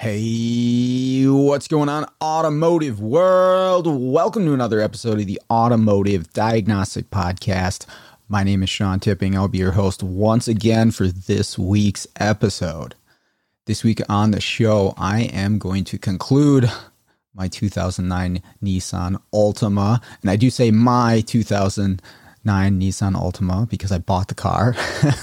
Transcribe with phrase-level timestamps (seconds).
[0.00, 3.88] Hey, what's going on, automotive world?
[3.88, 7.84] Welcome to another episode of the Automotive Diagnostic Podcast.
[8.28, 9.36] My name is Sean Tipping.
[9.36, 12.94] I'll be your host once again for this week's episode.
[13.66, 16.70] This week on the show, I am going to conclude
[17.34, 20.00] my 2009 Nissan Altima.
[20.22, 24.76] And I do say my 2009 Nissan Altima because I bought the car.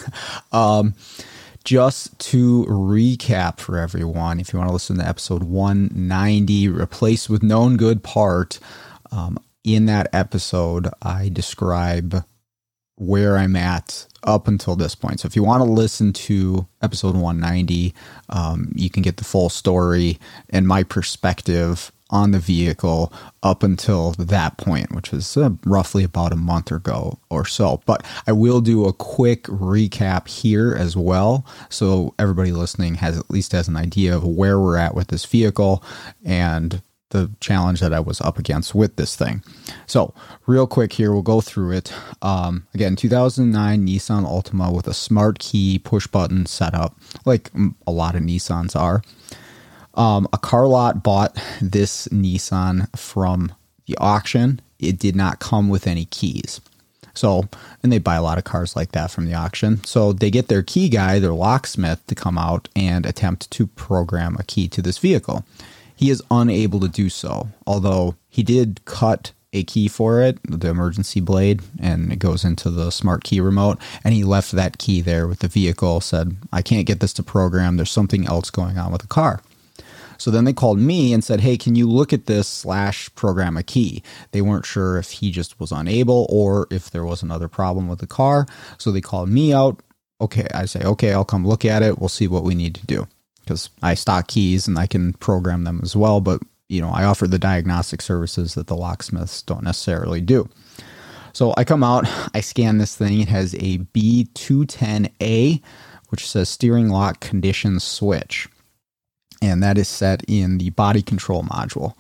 [0.52, 0.96] um,
[1.66, 7.44] just to recap for everyone, if you want to listen to episode 190, Replaced with
[7.44, 8.60] Known Good Part,
[9.12, 12.24] um, in that episode, I describe
[12.98, 15.20] where I'm at up until this point.
[15.20, 17.94] So if you want to listen to episode 190,
[18.30, 20.20] um, you can get the full story
[20.52, 23.12] and my perspective on the vehicle
[23.42, 27.82] up until that point, which was uh, roughly about a month ago or so.
[27.86, 33.32] But I will do a quick recap here as well, so everybody listening has at
[33.32, 35.84] least has an idea of where we're at with this vehicle
[36.24, 39.44] and the challenge that I was up against with this thing.
[39.86, 40.14] So,
[40.48, 41.94] real quick here, we'll go through it.
[42.22, 47.52] Um, again, 2009 Nissan Altima with a smart key push button setup, like
[47.88, 49.02] a lot of Nissans are.
[49.96, 53.54] Um, a car lot bought this Nissan from
[53.88, 54.62] the auction.
[54.80, 56.60] It did not come with any keys.
[57.14, 57.48] So,
[57.82, 59.84] and they buy a lot of cars like that from the auction.
[59.86, 64.36] So they get their key guy, their locksmith, to come out and attempt to program
[64.38, 65.46] a key to this vehicle.
[65.96, 70.68] He is unable to do so, although he did cut a key for it, the
[70.68, 73.80] emergency blade, and it goes into the smart key remote.
[74.04, 77.24] And he left that key there with the vehicle, said, I can't get this to
[77.24, 77.78] program.
[77.78, 79.42] There's something else going on with the car.
[80.18, 83.58] So then they called me and said, Hey, can you look at this slash program
[83.58, 84.04] a key?
[84.32, 88.00] They weren't sure if he just was unable or if there was another problem with
[88.00, 88.46] the car.
[88.78, 89.82] So they called me out.
[90.22, 92.00] Okay, I say, Okay, I'll come look at it.
[92.00, 93.08] We'll see what we need to do
[93.42, 96.22] because I stock keys and I can program them as well.
[96.22, 100.50] But you know, I offer the diagnostic services that the locksmiths don't necessarily do.
[101.34, 103.20] So I come out, I scan this thing.
[103.20, 105.62] It has a B210A,
[106.10, 108.48] which says steering lock condition switch.
[109.46, 111.94] And that is set in the body control module.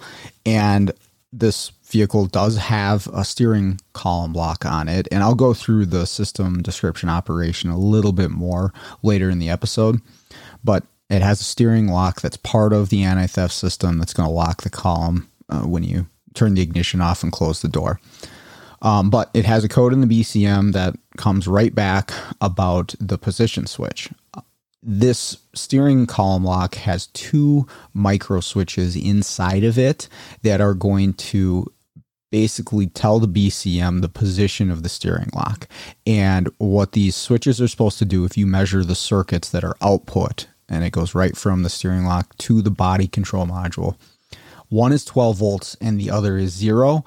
[0.45, 0.91] And
[1.31, 5.07] this vehicle does have a steering column lock on it.
[5.11, 8.73] And I'll go through the system description operation a little bit more
[9.03, 10.01] later in the episode.
[10.63, 14.28] But it has a steering lock that's part of the anti theft system that's going
[14.28, 18.00] to lock the column uh, when you turn the ignition off and close the door.
[18.81, 22.11] Um, but it has a code in the BCM that comes right back
[22.41, 24.09] about the position switch.
[24.88, 30.07] This steering column lock has two micro switches inside of it
[30.44, 31.72] that are going to
[32.31, 35.68] basically tell the BCM the position of the steering lock.
[36.06, 39.75] And what these switches are supposed to do, if you measure the circuits that are
[39.81, 43.97] output and it goes right from the steering lock to the body control module.
[44.69, 47.06] One is 12 volts and the other is zero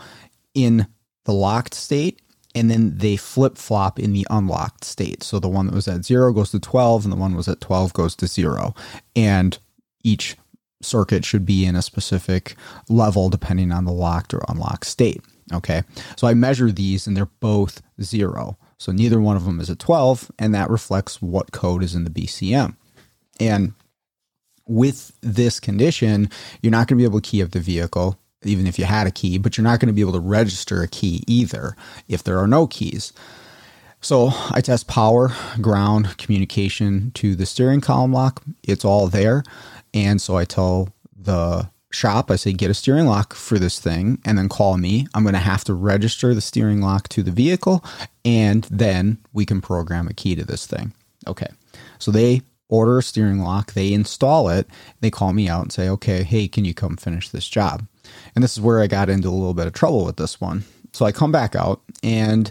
[0.54, 0.86] in
[1.24, 2.20] the locked state,
[2.54, 5.22] and then they flip flop in the unlocked state.
[5.22, 7.60] So the one that was at zero goes to 12, and the one was at
[7.60, 8.74] 12 goes to zero.
[9.14, 9.58] And
[10.02, 10.36] each
[10.80, 12.54] circuit should be in a specific
[12.88, 15.20] level depending on the locked or unlocked state.
[15.52, 15.82] Okay.
[16.16, 18.56] So I measure these and they're both zero.
[18.78, 22.04] So neither one of them is at 12, and that reflects what code is in
[22.04, 22.76] the BCM.
[23.40, 23.74] And
[24.66, 26.30] with this condition,
[26.62, 29.06] you're not going to be able to key up the vehicle, even if you had
[29.06, 31.76] a key, but you're not going to be able to register a key either
[32.08, 33.12] if there are no keys.
[34.00, 38.42] So I test power, ground, communication to the steering column lock.
[38.62, 39.42] It's all there.
[39.92, 44.20] And so I tell the shop, I say, get a steering lock for this thing
[44.24, 45.06] and then call me.
[45.14, 47.84] I'm going to have to register the steering lock to the vehicle
[48.24, 50.92] and then we can program a key to this thing.
[51.26, 51.48] Okay.
[51.98, 54.68] So they order a steering lock, they install it,
[55.00, 57.86] they call me out and say, okay, hey, can you come finish this job?
[58.34, 60.64] And this is where I got into a little bit of trouble with this one.
[60.92, 62.50] So I come back out, and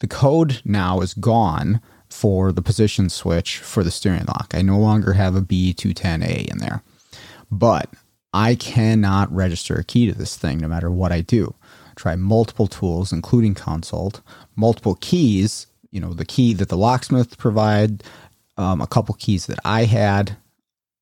[0.00, 1.80] the code now is gone
[2.10, 4.52] for the position switch for the steering lock.
[4.54, 6.82] I no longer have a B210A in there,
[7.50, 7.90] but
[8.32, 11.54] I cannot register a key to this thing no matter what I do.
[11.96, 14.20] Try multiple tools, including consult,
[14.56, 18.04] multiple keys, you know, the key that the locksmith provide,
[18.56, 20.36] um, a couple keys that I had,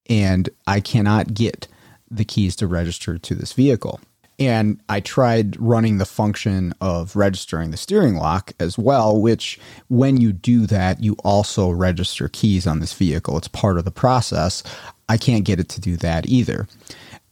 [0.08, 1.68] and I cannot get
[2.10, 4.00] the keys to register to this vehicle.
[4.38, 9.58] And I tried running the function of registering the steering lock as well, which
[9.88, 13.38] when you do that, you also register keys on this vehicle.
[13.38, 14.62] It's part of the process.
[15.08, 16.68] I can't get it to do that either.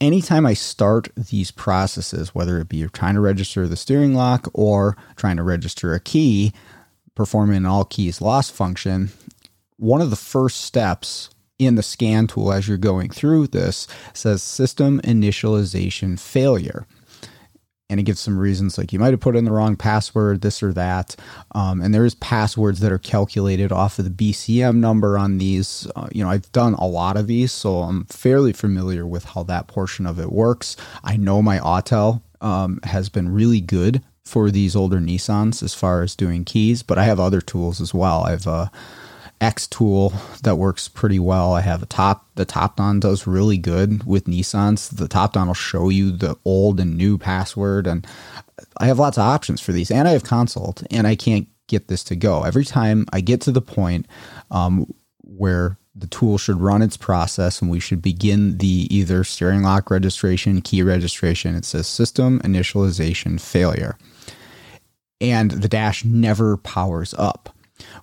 [0.01, 4.97] Anytime I start these processes, whether it be trying to register the steering lock or
[5.17, 6.53] trying to register a key,
[7.15, 9.11] performing an all keys lost function,
[9.77, 11.29] one of the first steps
[11.59, 16.87] in the scan tool as you're going through this says system initialization failure.
[17.91, 20.63] And it gives some reasons like you might have put in the wrong password, this
[20.63, 21.15] or that.
[21.53, 25.87] Um, and there's passwords that are calculated off of the BCM number on these.
[25.95, 29.43] Uh, you know, I've done a lot of these, so I'm fairly familiar with how
[29.45, 30.77] that portion of it works.
[31.05, 36.03] I know my Autel um, has been really good for these older Nissans as far
[36.03, 38.23] as doing keys, but I have other tools as well.
[38.23, 38.73] I have a
[39.51, 41.53] Xtool that works pretty well.
[41.53, 42.27] I have a top.
[42.35, 44.97] The Topdon does really good with Nissans.
[44.97, 48.07] The Topdon will show you the old and new password, and
[48.79, 49.91] I have lots of options for these.
[49.91, 52.43] And I have Consult, and I can't get this to go.
[52.43, 54.07] Every time I get to the point
[54.51, 54.93] um,
[55.23, 59.91] where the tool should run its process and we should begin the either steering lock
[59.91, 63.97] registration, key registration, it says system initialization failure.
[65.21, 67.54] And the dash never powers up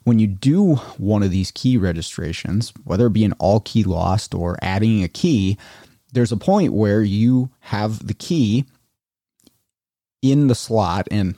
[0.04, 4.34] when you do one of these key registrations, whether it be an all key lost
[4.34, 5.58] or adding a key,
[6.14, 8.66] there's a point where you have the key
[10.22, 11.08] in the slot.
[11.10, 11.38] And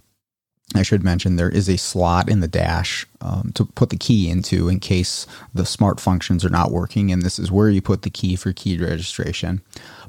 [0.75, 4.29] I should mention there is a slot in the dash um, to put the key
[4.29, 7.11] into in case the smart functions are not working.
[7.11, 9.61] And this is where you put the key for key registration.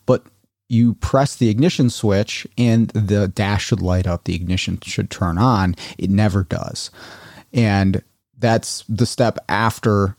[0.06, 0.24] But
[0.68, 5.36] you press the ignition switch and the dash should light up, the ignition should turn
[5.36, 5.76] on.
[5.98, 6.90] It never does.
[7.52, 8.02] And
[8.44, 10.16] that's the step after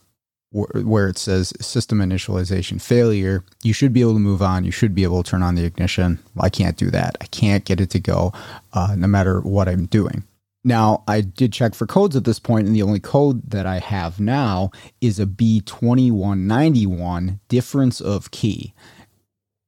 [0.52, 4.64] where it says system initialization failure, you should be able to move on.
[4.64, 6.18] You should be able to turn on the ignition.
[6.40, 7.18] I can't do that.
[7.20, 8.34] I can't get it to go
[8.74, 10.24] uh, no matter what I'm doing.
[10.64, 13.78] Now, I did check for codes at this point, and the only code that I
[13.78, 18.74] have now is a B2191 difference of key.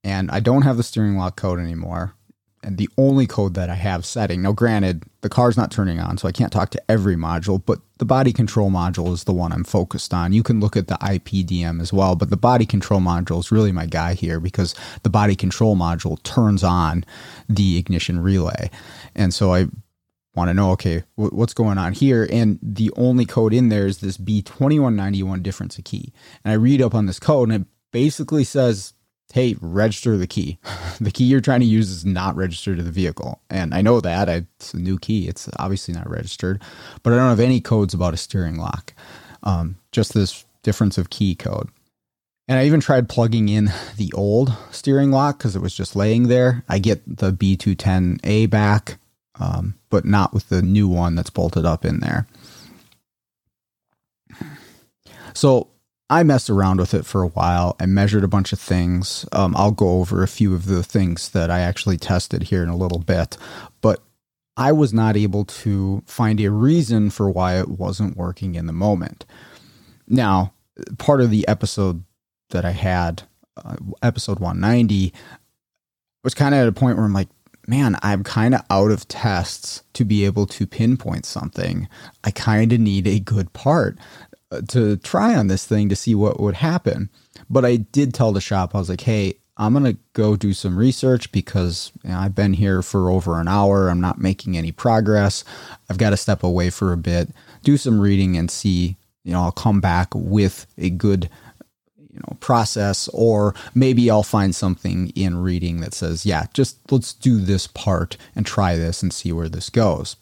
[0.03, 2.15] And I don't have the steering lock code anymore
[2.63, 4.41] and the only code that I have setting.
[4.41, 7.79] Now, granted, the car's not turning on, so I can't talk to every module, but
[7.99, 10.33] the body control module is the one I'm focused on.
[10.33, 13.71] You can look at the IPDM as well, but the body control module is really
[13.71, 17.03] my guy here because the body control module turns on
[17.49, 18.69] the ignition relay.
[19.15, 19.67] And so I
[20.35, 22.27] want to know, okay, what's going on here?
[22.31, 26.13] And the only code in there is this B2191 difference of key.
[26.43, 28.93] And I read up on this code and it basically says
[29.33, 30.57] hey, register the key.
[31.01, 33.41] the key you're trying to use is not registered to the vehicle.
[33.49, 34.29] And I know that.
[34.29, 35.27] It's a new key.
[35.27, 36.61] It's obviously not registered,
[37.03, 38.93] but I don't have any codes about a steering lock,
[39.43, 41.69] um, just this difference of key code.
[42.47, 46.27] And I even tried plugging in the old steering lock because it was just laying
[46.27, 46.63] there.
[46.69, 48.97] I get the B210A back,
[49.39, 52.27] um, but not with the new one that's bolted up in there.
[55.33, 55.67] So
[56.09, 57.75] I messed around with it for a while.
[57.79, 59.25] I measured a bunch of things.
[59.33, 62.69] Um, I'll go over a few of the things that I actually tested here in
[62.69, 63.37] a little bit,
[63.81, 64.01] but
[64.55, 68.73] I was not able to find a reason for why it wasn't working in the
[68.73, 69.25] moment.
[70.07, 70.53] Now,
[70.97, 72.03] part of the episode
[72.49, 73.23] that I had,
[73.57, 75.13] uh, episode 190,
[76.23, 77.29] was kind of at a point where I'm like,
[77.67, 81.87] man, I'm kind of out of tests to be able to pinpoint something.
[82.23, 83.97] I kind of need a good part.
[84.49, 87.09] Uh, to try on this thing to see what would happen.
[87.49, 90.53] But I did tell the shop, I was like, hey, I'm going to go do
[90.53, 93.89] some research because you know, I've been here for over an hour.
[93.89, 95.43] I'm not making any progress.
[95.89, 97.27] I've got to step away for a bit,
[97.63, 101.29] do some reading and see, you know, I'll come back with a good
[102.09, 107.11] you know process or maybe I'll find something in reading that says, yeah, just let's
[107.11, 110.15] do this part and try this and see where this goes.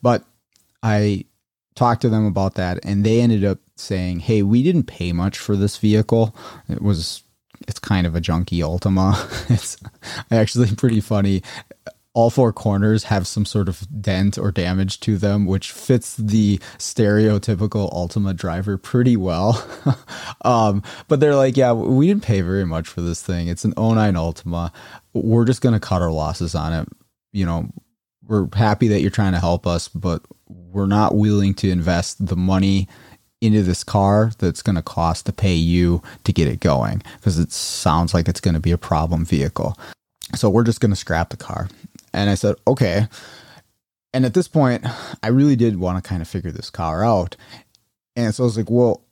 [0.00, 0.24] But
[0.84, 1.24] I
[1.76, 5.38] talked to them about that and they ended up saying, "Hey, we didn't pay much
[5.38, 6.34] for this vehicle.
[6.68, 7.22] It was
[7.68, 9.14] it's kind of a junky Altima.
[9.50, 9.76] it's
[10.30, 11.42] actually pretty funny.
[12.14, 16.58] All four corners have some sort of dent or damage to them, which fits the
[16.78, 19.62] stereotypical Altima driver pretty well.
[20.44, 23.48] um, but they're like, yeah, we didn't pay very much for this thing.
[23.48, 24.72] It's an 09 Altima.
[25.12, 26.88] We're just going to cut our losses on it.
[27.32, 27.68] You know,
[28.26, 32.36] we're happy that you're trying to help us, but we're not willing to invest the
[32.36, 32.88] money
[33.40, 37.38] into this car that's going to cost to pay you to get it going because
[37.38, 39.76] it sounds like it's going to be a problem vehicle.
[40.34, 41.68] So we're just going to scrap the car.
[42.12, 43.08] And I said, okay.
[44.14, 44.84] And at this point,
[45.22, 47.36] I really did want to kind of figure this car out.
[48.16, 49.02] And so I was like, well,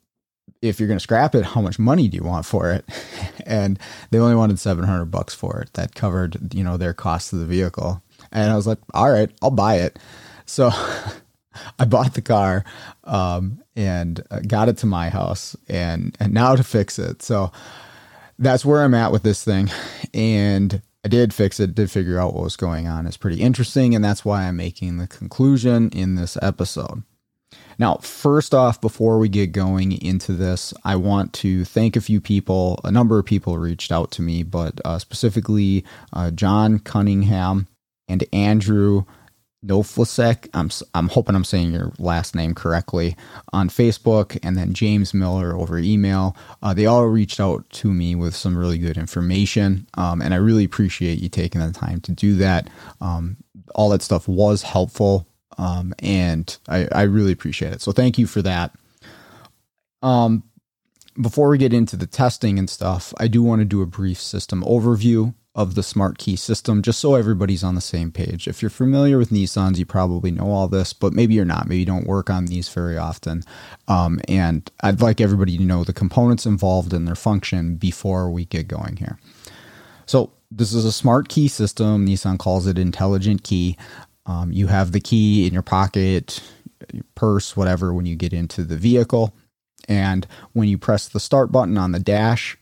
[0.63, 2.87] if you're going to scrap it, how much money do you want for it?
[3.47, 3.79] and
[4.11, 5.73] they only wanted 700 bucks for it.
[5.75, 8.03] That covered, you know, their cost of the vehicle.
[8.33, 9.99] And I was like, all right, I'll buy it.
[10.47, 10.71] So
[11.79, 12.65] I bought the car
[13.05, 17.23] um, and uh, got it to my house and, and now to fix it.
[17.23, 17.53] So
[18.39, 19.71] that's where I'm at with this thing.
[20.13, 23.07] And I did fix it, did figure out what was going on.
[23.07, 23.95] It's pretty interesting.
[23.95, 27.03] And that's why I'm making the conclusion in this episode.
[27.79, 32.21] Now, first off, before we get going into this, I want to thank a few
[32.21, 32.81] people.
[32.85, 37.67] A number of people reached out to me, but uh, specifically uh, John Cunningham
[38.09, 39.05] and Andrew
[39.65, 40.49] Noflasek.
[40.55, 43.17] I'm I'm hoping I'm saying your last name correctly
[43.53, 46.37] on Facebook, and then James Miller over email.
[46.63, 50.39] Uh, they all reached out to me with some really good information, um, and I
[50.39, 52.69] really appreciate you taking the time to do that.
[53.01, 53.37] Um,
[53.75, 55.27] all that stuff was helpful
[55.59, 57.81] um, and I, I really appreciate it.
[57.81, 58.75] So thank you for that.
[60.03, 60.45] Um,
[61.21, 64.21] before we get into the testing and stuff, I do want to do a brief
[64.21, 68.49] system overview of the smart key system just so everybody's on the same page.
[68.49, 71.69] If you're familiar with Nissans, you probably know all this, but maybe you're not.
[71.69, 73.45] Maybe you don't work on these very often.
[73.87, 78.47] Um, and I'd like everybody to know the components involved in their function before we
[78.47, 79.19] get going here.
[80.07, 82.07] So, this is a smart key system.
[82.07, 83.77] Nissan calls it intelligent key.
[84.27, 86.41] Um, you have the key in your pocket,
[86.93, 89.35] your purse, whatever, when you get into the vehicle.
[89.89, 92.57] And when you press the start button on the dash,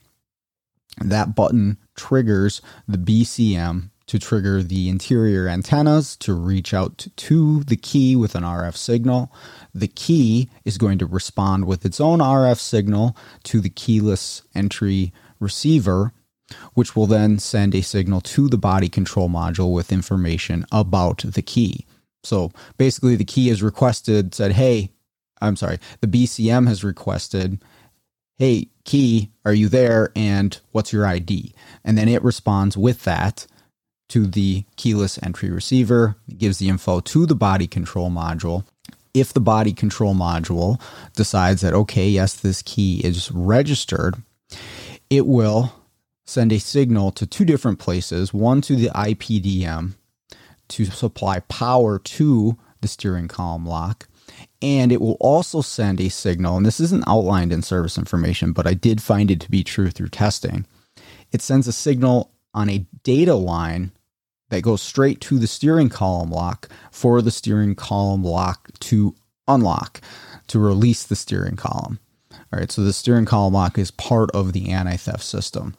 [1.01, 7.77] that button triggers the BCM to trigger the interior antennas to reach out to the
[7.77, 9.33] key with an RF signal.
[9.75, 15.13] The key is going to respond with its own RF signal to the keyless entry
[15.39, 16.13] receiver
[16.75, 21.43] which will then send a signal to the body control module with information about the
[21.43, 21.87] key.
[22.25, 24.91] So basically, the key has requested, said, Hey,
[25.41, 27.63] I'm sorry, the BCM has requested,
[28.37, 30.13] Hey, key, are you there?
[30.17, 31.55] And what's your ID?
[31.85, 33.47] And then it responds with that
[34.09, 38.67] to the keyless entry receiver, it gives the info to the body control module.
[39.15, 40.81] If the body control module
[41.15, 44.17] decides that, okay, yes, this key is registered,
[45.09, 45.73] it will
[46.27, 49.95] send a signal to two different places one to the IPDM
[50.69, 54.09] to supply power to the steering column lock.
[54.63, 58.67] And it will also send a signal, and this isn't outlined in service information, but
[58.67, 60.67] I did find it to be true through testing.
[61.33, 63.91] It sends a signal on a data line
[64.51, 69.17] that goes straight to the steering column lock for the steering column lock to
[69.49, 70.01] unlock,
[70.47, 71.99] to release the steering column.
[72.31, 75.75] All right, so the steering column lock is part of the anti theft system.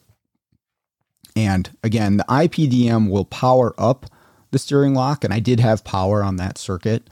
[1.36, 4.06] And again, the IPDM will power up
[4.50, 7.08] the steering lock, and I did have power on that circuit.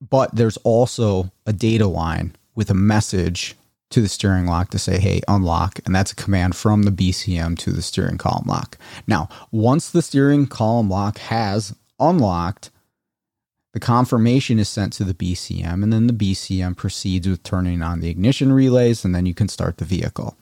[0.00, 3.56] But there's also a data line with a message
[3.90, 5.80] to the steering lock to say, hey, unlock.
[5.86, 8.76] And that's a command from the BCM to the steering column lock.
[9.06, 12.70] Now, once the steering column lock has unlocked,
[13.72, 18.00] the confirmation is sent to the BCM, and then the BCM proceeds with turning on
[18.00, 20.36] the ignition relays, and then you can start the vehicle.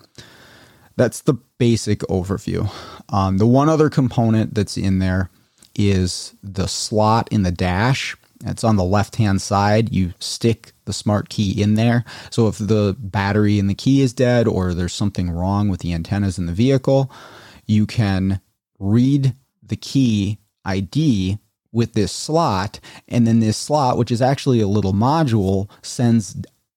[0.96, 2.70] That's the basic overview.
[3.10, 5.28] Um, the one other component that's in there
[5.74, 8.16] is the slot in the dash.
[8.44, 9.92] It's on the left hand side.
[9.92, 12.04] You stick the smart key in there.
[12.30, 15.94] So if the battery in the key is dead or there's something wrong with the
[15.94, 17.10] antennas in the vehicle,
[17.66, 18.40] you can
[18.78, 21.38] read the key ID
[21.72, 22.80] with this slot.
[23.08, 26.36] And then this slot, which is actually a little module, sends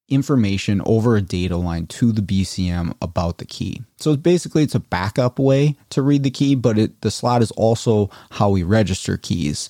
[0.09, 3.83] information over a data line to the BCM about the key.
[3.97, 7.51] So basically it's a backup way to read the key, but it, the slot is
[7.51, 9.69] also how we register keys.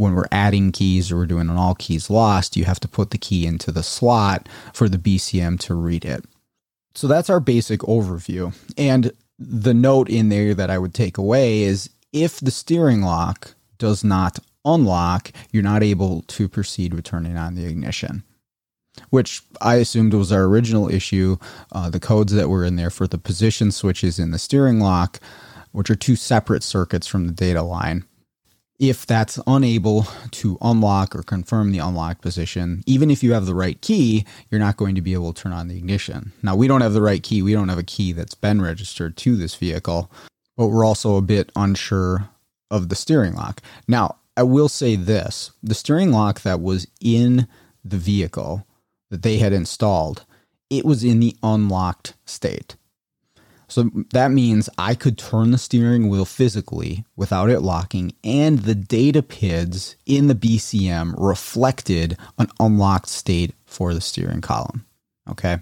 [0.00, 3.10] When we're adding keys or we're doing an all keys lost, you have to put
[3.10, 6.24] the key into the slot for the BCM to read it.
[6.94, 8.54] So that's our basic overview.
[8.78, 13.54] And the note in there that I would take away is if the steering lock
[13.76, 18.22] does not unlock, you're not able to proceed with turning on the ignition
[19.10, 21.36] which I assumed was our original issue.
[21.72, 25.20] Uh, the codes that were in there for the position switches in the steering lock,
[25.72, 28.04] which are two separate circuits from the data line.
[28.80, 33.54] If that's unable to unlock or confirm the unlocked position, even if you have the
[33.54, 36.32] right key, you're not going to be able to turn on the ignition.
[36.42, 37.42] Now, we don't have the right key.
[37.42, 40.10] We don't have a key that's been registered to this vehicle,
[40.56, 42.30] but we're also a bit unsure
[42.70, 43.60] of the steering lock.
[43.86, 47.48] Now, I will say this the steering lock that was in
[47.84, 48.66] the vehicle
[49.10, 50.24] that they had installed,
[50.70, 52.76] it was in the unlocked state.
[53.70, 58.74] So that means I could turn the steering wheel physically without it locking, and the
[58.74, 64.84] data PIDs in the BCM reflected an unlocked state for the steering column.
[65.28, 65.58] Okay.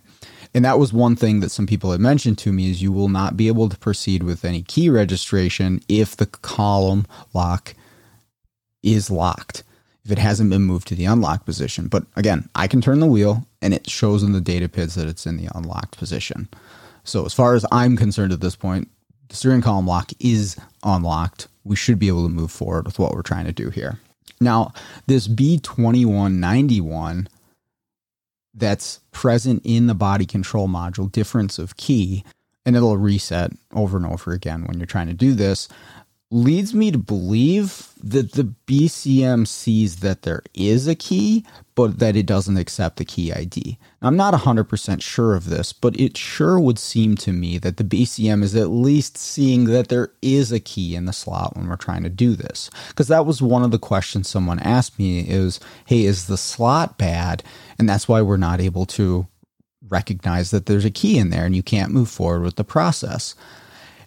[0.55, 3.11] And that was one thing that some people had mentioned to me is you will
[3.11, 7.75] not be able to proceed with any key registration if the column lock
[8.83, 9.63] is locked
[10.09, 11.87] if it hasn't been moved to the unlocked position.
[11.87, 15.07] But again, I can turn the wheel and it shows in the data PIDs that
[15.07, 16.49] it's in the unlocked position.
[17.09, 18.91] So as far as I'm concerned at this point,
[19.29, 21.49] the steering column lock is unlocked.
[21.65, 23.99] We should be able to move forward with what we're trying to do here.
[24.41, 24.75] Now,
[25.07, 27.29] this B2191
[28.53, 32.25] that's present in the body control module, difference of key,
[32.67, 35.67] and it'll reset over and over again when you're trying to do this
[36.31, 41.45] leads me to believe that the BCM sees that there is a key,
[41.75, 43.79] but that it doesn't accept the key ID.
[44.03, 47.85] I'm not 100% sure of this, but it sure would seem to me that the
[47.85, 51.77] BCM is at least seeing that there is a key in the slot when we're
[51.77, 52.69] trying to do this.
[52.89, 56.99] Because that was one of the questions someone asked me is, hey, is the slot
[56.99, 57.43] bad?
[57.79, 59.27] And that's why we're not able to
[59.89, 63.35] recognize that there's a key in there and you can't move forward with the process.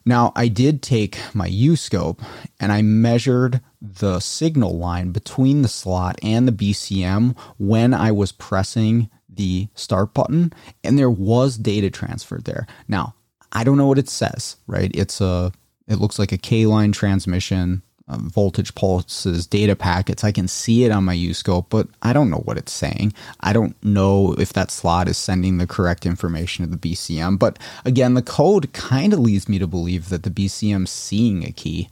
[0.05, 2.21] Now, I did take my U scope
[2.59, 8.31] and I measured the signal line between the slot and the BCM when I was
[8.31, 10.53] pressing the start button,
[10.83, 12.67] and there was data transferred there.
[12.87, 13.15] Now,
[13.51, 14.91] I don't know what it says, right?
[14.93, 15.51] It's a
[15.87, 17.81] it looks like a K line transmission
[18.11, 20.23] um, voltage pulses, data packets.
[20.23, 23.13] I can see it on my U-scope, but I don't know what it's saying.
[23.39, 27.39] I don't know if that slot is sending the correct information to the BCM.
[27.39, 31.51] But again, the code kind of leads me to believe that the BCM's seeing a
[31.51, 31.89] key.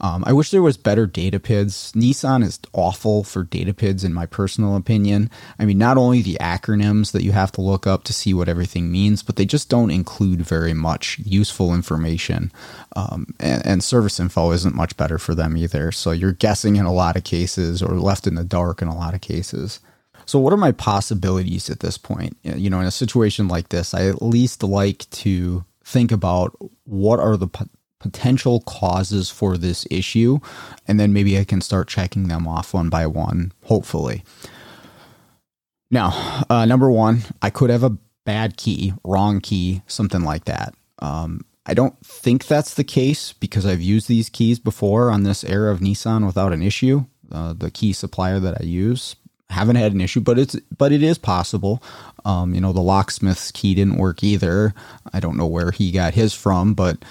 [0.00, 1.92] Um, I wish there was better data PIDs.
[1.92, 5.30] Nissan is awful for data PIDs, in my personal opinion.
[5.58, 8.48] I mean, not only the acronyms that you have to look up to see what
[8.48, 12.52] everything means, but they just don't include very much useful information.
[12.96, 15.92] Um, and, and service info isn't much better for them either.
[15.92, 18.96] So you're guessing in a lot of cases or left in the dark in a
[18.96, 19.80] lot of cases.
[20.26, 22.36] So, what are my possibilities at this point?
[22.42, 27.20] You know, in a situation like this, I at least like to think about what
[27.20, 27.48] are the
[28.04, 30.38] potential causes for this issue.
[30.86, 34.22] And then maybe I can start checking them off one by one, hopefully.
[35.90, 40.74] Now, uh, number one, I could have a bad key, wrong key, something like that.
[40.98, 45.42] Um, I don't think that's the case because I've used these keys before on this
[45.42, 47.06] era of Nissan without an issue.
[47.32, 49.16] Uh, the key supplier that I use
[49.48, 51.82] haven't had an issue, but it's but it is possible.
[52.26, 54.74] Um, you know, the locksmith's key didn't work either.
[55.14, 57.02] I don't know where he got his from, but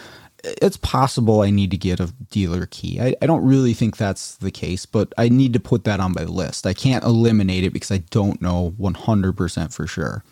[0.43, 2.99] it's possible I need to get a dealer key.
[2.99, 6.13] I, I, don't really think that's the case, but I need to put that on
[6.13, 6.67] my list.
[6.67, 10.23] I can't eliminate it because I don't know 100% for sure.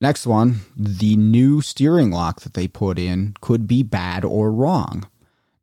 [0.00, 5.08] Next one the new steering lock that they put in could be bad or wrong.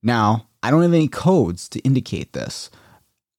[0.01, 2.69] Now, I don't have any codes to indicate this.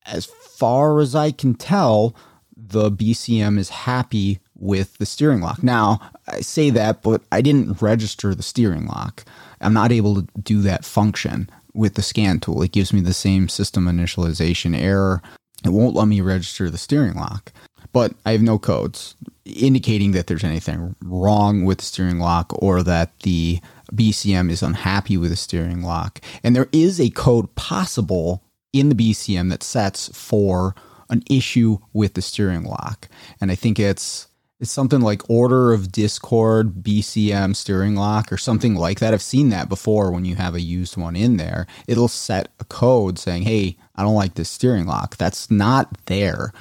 [0.07, 2.15] As far as I can tell,
[2.57, 5.63] the BCM is happy with the steering lock.
[5.63, 9.25] Now, I say that, but I didn't register the steering lock.
[9.61, 12.63] I'm not able to do that function with the scan tool.
[12.63, 15.23] It gives me the same system initialization error.
[15.65, 17.53] It won't let me register the steering lock.
[17.93, 19.15] But I have no codes
[19.45, 23.61] indicating that there's anything wrong with the steering lock or that the
[23.93, 26.21] BCM is unhappy with the steering lock.
[26.43, 30.75] And there is a code possible in the BCM that sets for
[31.11, 33.09] an issue with the steering lock.
[33.41, 34.27] And I think it's
[34.65, 39.13] it's something like order of discord BCM steering lock or something like that.
[39.13, 41.67] I've seen that before when you have a used one in there.
[41.87, 46.55] It'll set a code saying, "Hey, I don't like this steering lock." That's not there.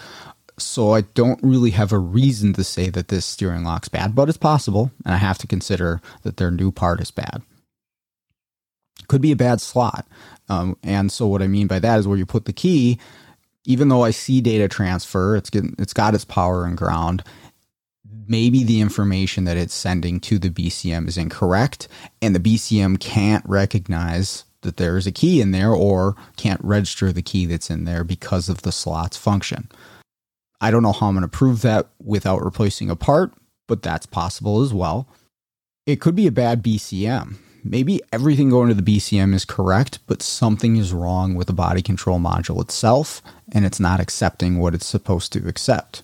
[0.57, 4.27] So I don't really have a reason to say that this steering lock's bad, but
[4.27, 7.41] it's possible, and I have to consider that their new part is bad.
[9.07, 10.05] Could be a bad slot.
[10.49, 12.99] Um, and so what I mean by that is where you put the key,
[13.63, 17.23] even though I see data transfer, it's getting, it's got its power and ground.
[18.27, 21.87] Maybe the information that it's sending to the BCM is incorrect,
[22.21, 27.11] and the BCM can't recognize that there is a key in there or can't register
[27.11, 29.69] the key that's in there because of the slot's function.
[30.61, 33.33] I don't know how I'm going to prove that without replacing a part,
[33.67, 35.07] but that's possible as well.
[35.85, 40.21] It could be a bad BCM maybe everything going to the BCM is correct, but
[40.21, 44.85] something is wrong with the body control module itself, and it's not accepting what it's
[44.85, 46.03] supposed to accept.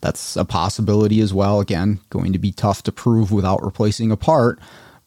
[0.00, 1.60] That's a possibility as well.
[1.60, 4.58] Again, going to be tough to prove without replacing a part,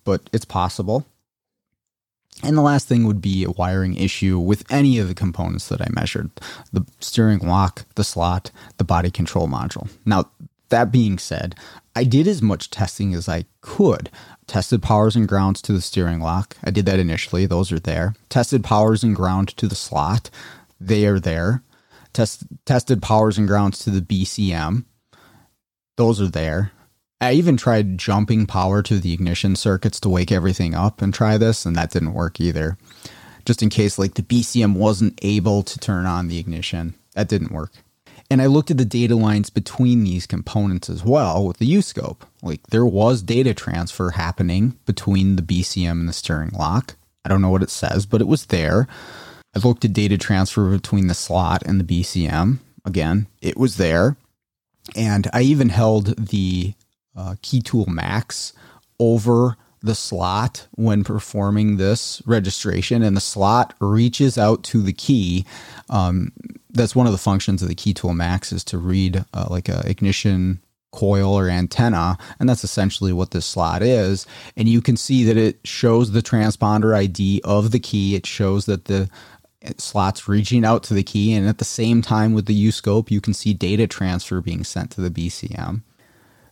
[0.03, 1.05] but it's possible.
[2.43, 5.81] And the last thing would be a wiring issue with any of the components that
[5.81, 6.31] I measured
[6.73, 9.89] the steering lock, the slot, the body control module.
[10.05, 10.29] Now,
[10.69, 11.55] that being said,
[11.95, 14.09] I did as much testing as I could
[14.51, 16.57] tested powers and grounds to the steering lock.
[16.61, 18.15] I did that initially, those are there.
[18.27, 20.29] Tested powers and ground to the slot,
[20.79, 21.63] they are there.
[22.13, 24.85] Test, tested powers and grounds to the BCM,
[25.97, 26.71] those are there.
[27.21, 31.37] I even tried jumping power to the ignition circuits to wake everything up and try
[31.37, 32.77] this, and that didn't work either.
[33.45, 37.51] Just in case, like the BCM wasn't able to turn on the ignition, that didn't
[37.51, 37.71] work.
[38.31, 41.81] And I looked at the data lines between these components as well with the U
[41.81, 42.25] scope.
[42.41, 46.95] Like there was data transfer happening between the BCM and the steering lock.
[47.25, 48.87] I don't know what it says, but it was there.
[49.55, 52.59] I looked at data transfer between the slot and the BCM.
[52.85, 54.15] Again, it was there.
[54.95, 56.73] And I even held the
[57.15, 58.53] uh, Key Tool Max
[58.99, 65.45] over the slot when performing this registration, and the slot reaches out to the key.
[65.89, 66.31] Um,
[66.69, 69.69] that's one of the functions of the Key Tool Max is to read uh, like
[69.69, 70.61] a ignition
[70.91, 74.27] coil or antenna, and that's essentially what this slot is.
[74.55, 78.15] And you can see that it shows the transponder ID of the key.
[78.15, 79.09] It shows that the
[79.77, 83.11] slots reaching out to the key, and at the same time with the U scope,
[83.11, 85.81] you can see data transfer being sent to the BCM.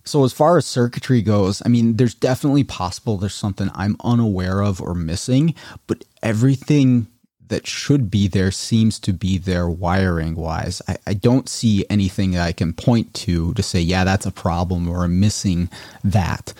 [0.03, 4.61] So as far as circuitry goes, I mean, there's definitely possible there's something I'm unaware
[4.61, 5.53] of or missing,
[5.87, 7.07] but everything
[7.49, 10.81] that should be there seems to be there wiring wise.
[10.87, 14.31] I, I, don't see anything that I can point to to say, yeah, that's a
[14.31, 15.69] problem or I'm missing
[16.03, 16.53] that.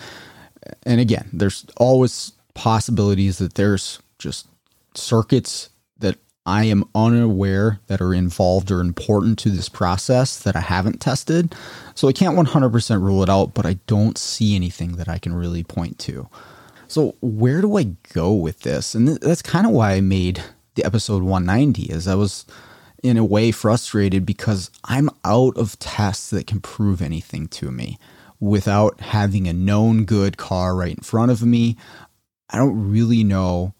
[0.84, 4.48] And again, there's always possibilities that there's just
[4.94, 5.70] circuits
[6.46, 11.54] I am unaware that are involved or important to this process that I haven't tested.
[11.94, 15.34] So I can't 100% rule it out, but I don't see anything that I can
[15.34, 16.28] really point to.
[16.88, 18.94] So where do I go with this?
[18.94, 20.42] And that's kind of why I made
[20.74, 22.46] the episode 190 is I was
[23.02, 27.98] in a way frustrated because I'm out of tests that can prove anything to me
[28.40, 31.76] without having a known good car right in front of me.
[32.48, 33.74] I don't really know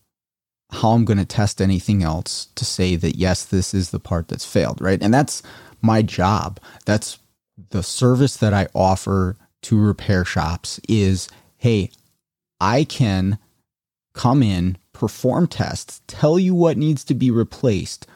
[0.72, 4.28] how I'm going to test anything else to say that yes, this is the part
[4.28, 5.02] that's failed, right?
[5.02, 5.42] And that's
[5.82, 6.60] my job.
[6.84, 7.18] That's
[7.70, 11.28] the service that I offer to repair shops is
[11.58, 11.90] hey,
[12.60, 13.38] I can
[14.14, 18.06] come in, perform tests, tell you what needs to be replaced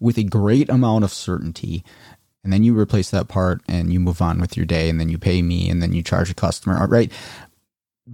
[0.00, 1.84] with a great amount of certainty.
[2.42, 5.08] And then you replace that part and you move on with your day and then
[5.08, 7.10] you pay me and then you charge a customer, right?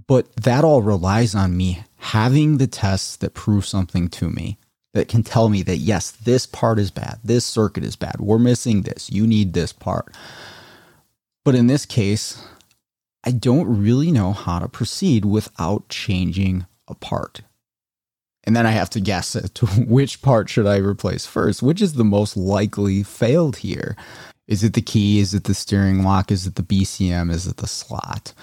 [0.07, 4.57] But that all relies on me having the tests that prove something to me
[4.93, 8.39] that can tell me that yes, this part is bad, this circuit is bad, we're
[8.39, 10.13] missing this, you need this part.
[11.45, 12.43] But in this case,
[13.23, 17.41] I don't really know how to proceed without changing a part.
[18.43, 21.93] And then I have to guess to which part should I replace first, which is
[21.93, 23.95] the most likely failed here.
[24.47, 25.19] Is it the key?
[25.19, 26.31] Is it the steering lock?
[26.31, 27.31] Is it the BCM?
[27.31, 28.33] Is it the slot?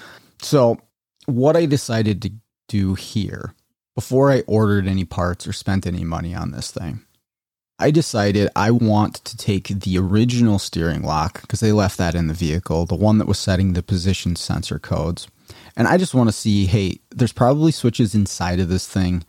[0.40, 0.78] So,
[1.26, 2.32] what I decided to
[2.68, 3.54] do here
[3.94, 7.04] before I ordered any parts or spent any money on this thing
[7.80, 12.26] I decided I want to take the original steering lock because they left that in
[12.26, 15.28] the vehicle, the one that was setting the position sensor codes.
[15.76, 19.24] And I just want to see hey, there's probably switches inside of this thing.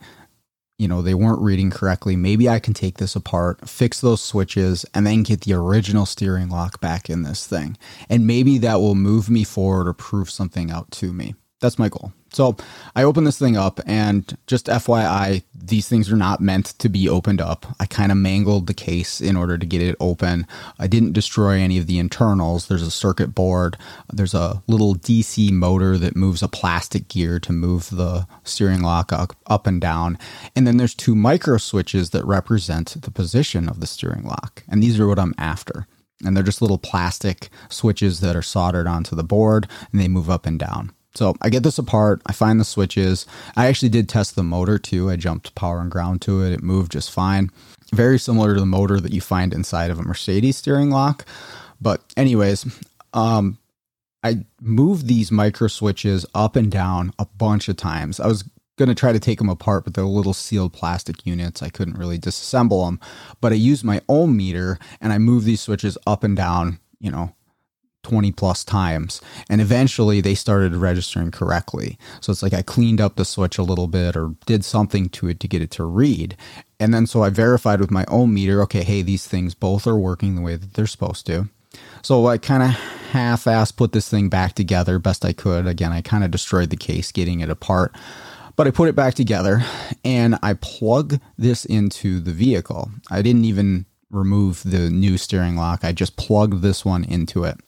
[0.78, 2.16] You know, they weren't reading correctly.
[2.16, 6.48] Maybe I can take this apart, fix those switches, and then get the original steering
[6.48, 7.76] lock back in this thing.
[8.08, 11.34] And maybe that will move me forward or prove something out to me.
[11.60, 12.12] That's my goal.
[12.32, 12.56] So
[12.94, 17.08] I open this thing up, and just FYI, these things are not meant to be
[17.08, 17.66] opened up.
[17.80, 20.46] I kind of mangled the case in order to get it open.
[20.78, 22.68] I didn't destroy any of the internals.
[22.68, 23.76] There's a circuit board,
[24.12, 29.12] there's a little DC motor that moves a plastic gear to move the steering lock
[29.12, 30.16] up, up and down.
[30.54, 34.62] And then there's two micro switches that represent the position of the steering lock.
[34.68, 35.86] And these are what I'm after
[36.24, 40.28] and they're just little plastic switches that are soldered onto the board and they move
[40.28, 40.92] up and down.
[41.14, 42.22] So I get this apart.
[42.26, 43.26] I find the switches.
[43.56, 45.10] I actually did test the motor too.
[45.10, 46.52] I jumped power and ground to it.
[46.52, 47.50] It moved just fine.
[47.92, 51.26] Very similar to the motor that you find inside of a Mercedes steering lock.
[51.80, 52.66] But, anyways,
[53.12, 53.58] um,
[54.22, 58.20] I moved these micro switches up and down a bunch of times.
[58.20, 58.44] I was
[58.76, 61.62] going to try to take them apart, but they're little sealed plastic units.
[61.62, 63.00] I couldn't really disassemble them.
[63.40, 67.10] But I used my ohm meter and I moved these switches up and down, you
[67.10, 67.34] know,
[68.02, 73.16] 20 plus times and eventually they started registering correctly so it's like i cleaned up
[73.16, 76.36] the switch a little bit or did something to it to get it to read
[76.78, 79.98] and then so i verified with my ohm meter okay hey these things both are
[79.98, 81.48] working the way that they're supposed to
[82.02, 82.70] so i kind of
[83.10, 86.76] half-ass put this thing back together best i could again i kind of destroyed the
[86.76, 87.94] case getting it apart
[88.56, 89.64] but I put it back together
[90.04, 92.90] and I plug this into the vehicle.
[93.10, 95.82] I didn't even remove the new steering lock.
[95.82, 97.58] I just plugged this one into it.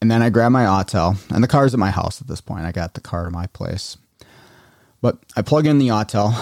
[0.00, 2.64] And then I grab my Autel, and the car's at my house at this point.
[2.64, 3.98] I got the car to my place.
[5.02, 6.34] But I plug in the Autel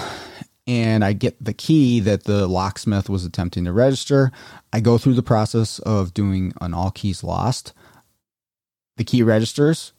[0.67, 4.31] and I get the key that the locksmith was attempting to register.
[4.71, 7.73] I go through the process of doing an all keys lost.
[8.97, 9.93] The key registers,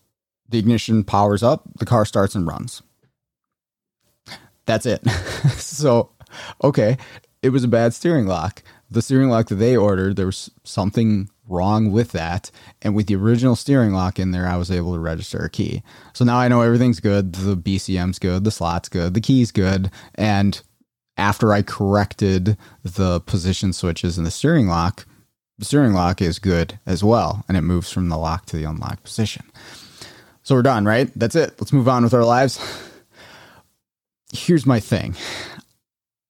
[0.48, 2.82] the ignition powers up, the car starts and runs.
[4.66, 5.04] That's it.
[5.56, 6.10] so,
[6.62, 6.98] okay,
[7.42, 8.62] it was a bad steering lock.
[8.90, 12.50] The steering lock that they ordered, there was something wrong with that.
[12.82, 15.82] And with the original steering lock in there, I was able to register a key.
[16.12, 17.32] So now I know everything's good.
[17.32, 19.90] The BCM's good, the slot's good, the key's good.
[20.14, 20.60] And
[21.16, 25.06] after I corrected the position switches in the steering lock,
[25.58, 27.44] the steering lock is good as well.
[27.48, 29.44] And it moves from the lock to the unlocked position.
[30.42, 31.10] So we're done, right?
[31.14, 31.54] That's it.
[31.60, 32.58] Let's move on with our lives.
[34.32, 35.16] Here's my thing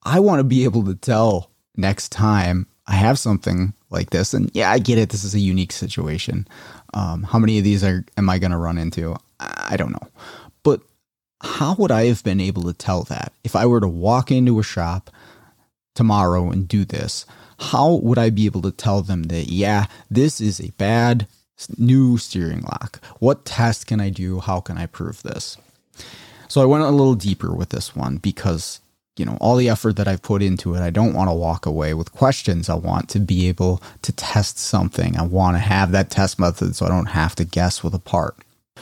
[0.03, 4.35] I want to be able to tell next time I have something like this.
[4.35, 5.11] And yeah, I get it.
[5.11, 6.47] This is a unique situation.
[6.93, 9.17] Um, how many of these are am I going to run into?
[9.39, 10.09] I don't know.
[10.65, 10.83] But
[11.41, 14.59] how would I have been able to tell that if I were to walk into
[14.59, 15.09] a shop
[15.95, 17.27] tomorrow and do this?
[17.61, 21.29] How would I be able to tell them that, yeah, this is a bad
[21.79, 23.01] new steering lock?
[23.21, 24.41] What test can I do?
[24.41, 25.57] How can I prove this?
[26.49, 28.80] So I went a little deeper with this one because
[29.21, 30.81] you know all the effort that I've put into it.
[30.81, 32.71] I don't want to walk away with questions.
[32.71, 35.19] I want to be able to test something.
[35.19, 37.99] I want to have that test method so I don't have to guess with a
[37.99, 38.39] part.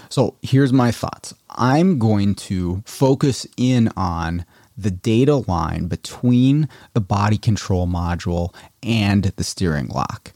[0.09, 1.35] So here's my thoughts.
[1.51, 4.45] I'm going to focus in on
[4.77, 10.33] the data line between the body control module and the steering lock.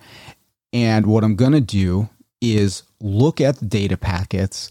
[0.72, 2.08] And what I'm going to do
[2.40, 4.68] is look at the data packets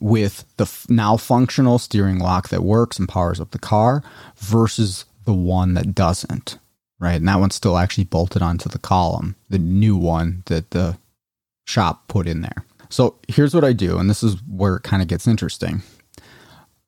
[0.00, 4.02] with the now functional steering lock that works and powers up the car
[4.36, 6.58] versus the one that doesn't,
[6.98, 7.16] right?
[7.16, 10.98] And that one's still actually bolted onto the column, the new one that the
[11.66, 12.64] shop put in there.
[12.90, 15.82] So here's what I do, and this is where it kind of gets interesting.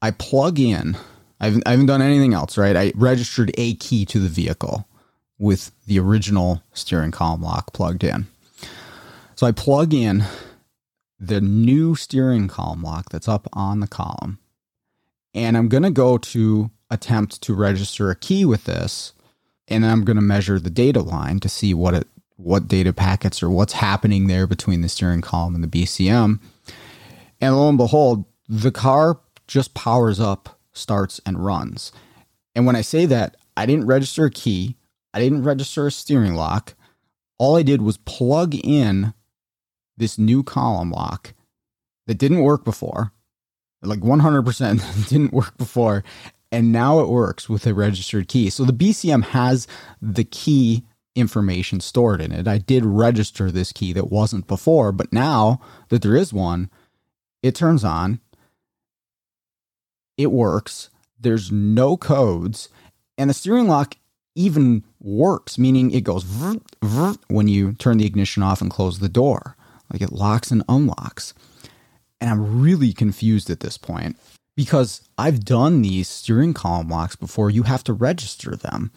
[0.00, 0.96] I plug in,
[1.40, 2.76] I haven't, I haven't done anything else, right?
[2.76, 4.88] I registered a key to the vehicle
[5.38, 8.26] with the original steering column lock plugged in.
[9.34, 10.24] So I plug in
[11.20, 14.38] the new steering column lock that's up on the column.
[15.34, 19.12] And I'm going to go to attempt to register a key with this.
[19.68, 23.42] And I'm going to measure the data line to see what it, what data packets
[23.42, 26.40] or what's happening there between the steering column and the BCM.
[27.40, 31.92] And lo and behold, the car just powers up, starts, and runs.
[32.54, 34.76] And when I say that, I didn't register a key,
[35.12, 36.74] I didn't register a steering lock.
[37.38, 39.12] All I did was plug in
[40.00, 41.34] this new column lock
[42.08, 43.12] that didn't work before,
[43.82, 46.02] like 100% didn't work before,
[46.50, 48.50] and now it works with a registered key.
[48.50, 49.68] So the BCM has
[50.02, 50.84] the key
[51.14, 52.48] information stored in it.
[52.48, 56.70] I did register this key that wasn't before, but now that there is one,
[57.42, 58.20] it turns on,
[60.16, 62.68] it works, there's no codes,
[63.16, 63.96] and the steering lock
[64.34, 66.24] even works, meaning it goes
[67.28, 69.56] when you turn the ignition off and close the door.
[69.92, 71.34] Like it locks and unlocks.
[72.20, 74.16] And I'm really confused at this point
[74.56, 77.50] because I've done these steering column locks before.
[77.50, 78.90] You have to register them.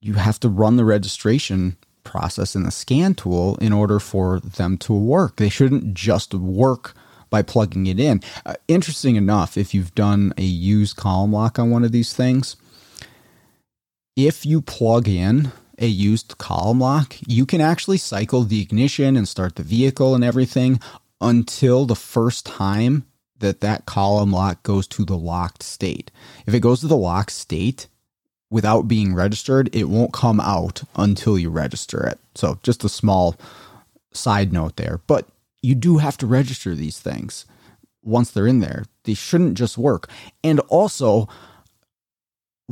[0.00, 4.78] You have to run the registration process in the scan tool in order for them
[4.78, 5.36] to work.
[5.36, 6.94] They shouldn't just work
[7.28, 8.22] by plugging it in.
[8.44, 12.56] Uh, interesting enough, if you've done a used column lock on one of these things,
[14.16, 19.26] if you plug in a used column lock, you can actually cycle the ignition and
[19.26, 20.78] start the vehicle and everything
[21.20, 23.04] until the first time
[23.38, 26.10] that that column lock goes to the locked state.
[26.46, 27.88] If it goes to the locked state
[28.50, 32.18] without being registered, it won't come out until you register it.
[32.34, 33.36] So, just a small
[34.12, 35.00] side note there.
[35.06, 35.26] But
[35.62, 37.46] you do have to register these things
[38.02, 38.84] once they're in there.
[39.04, 40.08] They shouldn't just work.
[40.44, 41.28] And also,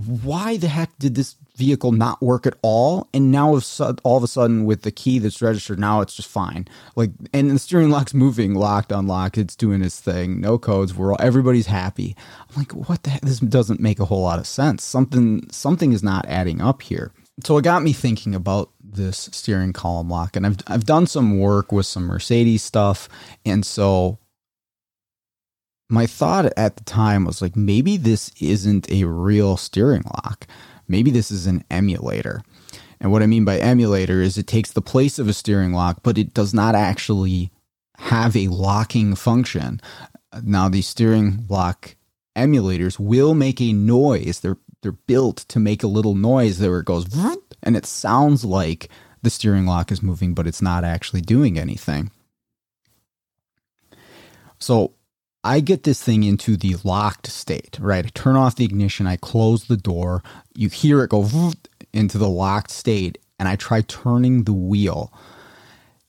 [0.06, 3.08] why the heck did this vehicle not work at all?
[3.12, 3.60] And now
[4.04, 6.68] all of a sudden with the key that's registered, now it's just fine.
[6.94, 11.12] Like, and the steering lock's moving, locked, unlocked, it's doing its thing, no codes, we're
[11.12, 12.14] all, everybody's happy.
[12.48, 13.22] I'm like, what the heck?
[13.22, 14.84] This doesn't make a whole lot of sense.
[14.84, 17.12] Something, something is not adding up here.
[17.44, 21.38] So it got me thinking about this steering column lock, and I've I've done some
[21.38, 23.08] work with some Mercedes stuff,
[23.44, 24.18] and so
[25.88, 30.46] my thought at the time was like maybe this isn't a real steering lock.
[30.86, 32.42] Maybe this is an emulator.
[33.00, 36.00] And what I mean by emulator is it takes the place of a steering lock,
[36.02, 37.50] but it does not actually
[37.96, 39.80] have a locking function.
[40.42, 41.96] Now, these steering lock
[42.36, 44.40] emulators will make a noise.
[44.40, 47.06] They're they're built to make a little noise there where it goes
[47.62, 48.88] and it sounds like
[49.22, 52.12] the steering lock is moving, but it's not actually doing anything.
[54.60, 54.94] So
[55.48, 58.04] I get this thing into the locked state, right?
[58.04, 60.22] I turn off the ignition, I close the door,
[60.54, 61.52] you hear it go
[61.94, 65.10] into the locked state, and I try turning the wheel.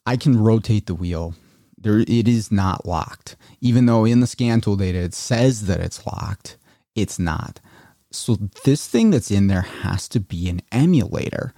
[0.05, 1.35] I can rotate the wheel
[1.77, 3.37] There, it is not locked.
[3.61, 6.57] Even though in the scan tool data it says that it's locked,
[6.95, 7.61] it's not.
[8.11, 11.53] So this thing that's in there has to be an emulator.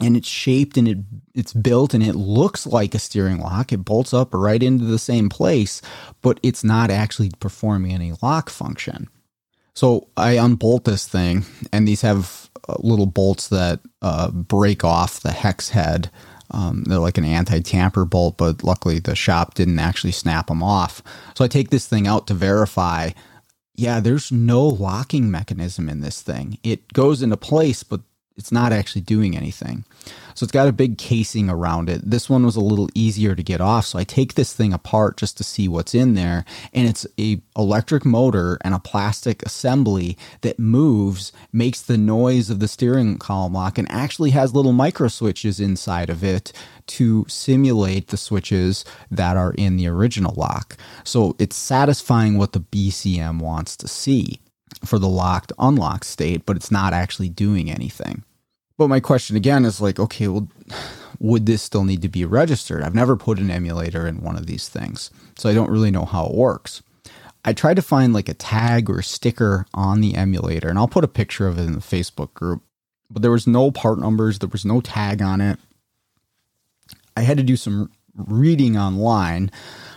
[0.00, 0.98] And it's shaped and it
[1.34, 3.72] it's built and it looks like a steering lock.
[3.72, 5.82] It bolts up right into the same place,
[6.22, 9.08] but it's not actually performing any lock function.
[9.74, 15.20] So I unbolt this thing, and these have uh, little bolts that uh, break off
[15.20, 16.10] the hex head.
[16.50, 20.62] Um, they're like an anti tamper bolt, but luckily the shop didn't actually snap them
[20.62, 21.02] off.
[21.34, 23.10] So I take this thing out to verify
[23.78, 26.58] yeah, there's no locking mechanism in this thing.
[26.64, 28.00] It goes into place, but
[28.38, 29.84] it's not actually doing anything.
[30.34, 32.08] So it's got a big casing around it.
[32.08, 33.86] This one was a little easier to get off.
[33.86, 36.44] So I take this thing apart just to see what's in there.
[36.72, 42.60] And it's a electric motor and a plastic assembly that moves, makes the noise of
[42.60, 46.52] the steering column lock, and actually has little micro switches inside of it
[46.86, 50.76] to simulate the switches that are in the original lock.
[51.02, 54.40] So it's satisfying what the BCM wants to see
[54.84, 58.22] for the locked unlocked state, but it's not actually doing anything.
[58.78, 60.48] But my question again is like, okay, well,
[61.18, 62.82] would this still need to be registered?
[62.82, 66.04] I've never put an emulator in one of these things, so I don't really know
[66.04, 66.80] how it works.
[67.44, 70.88] I tried to find like a tag or a sticker on the emulator, and I'll
[70.88, 72.62] put a picture of it in the Facebook group,
[73.10, 75.58] but there was no part numbers, there was no tag on it.
[77.16, 79.50] I had to do some reading online,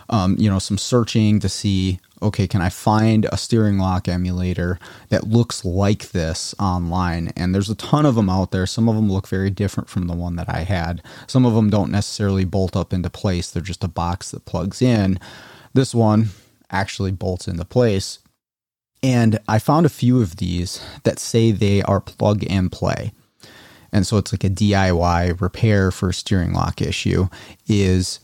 [0.09, 4.79] um, you know, some searching to see okay, can I find a steering lock emulator
[5.09, 7.31] that looks like this online?
[7.35, 8.65] And there's a ton of them out there.
[8.65, 11.01] Some of them look very different from the one that I had.
[11.27, 14.81] Some of them don't necessarily bolt up into place, they're just a box that plugs
[14.81, 15.19] in.
[15.73, 16.29] This one
[16.69, 18.19] actually bolts into place.
[19.03, 23.13] And I found a few of these that say they are plug and play.
[23.91, 27.27] And so it's like a DIY repair for steering lock issue
[27.67, 28.19] is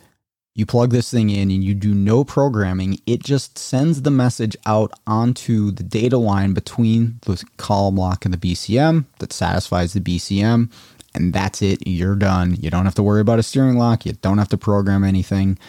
[0.57, 4.57] you plug this thing in and you do no programming, it just sends the message
[4.65, 9.99] out onto the data line between the column lock and the BCM that satisfies the
[9.99, 10.71] BCM.
[11.13, 11.85] And that's it.
[11.85, 12.55] You're done.
[12.59, 14.03] You don't have to worry about a steering lock.
[14.03, 15.59] You don't have to program anything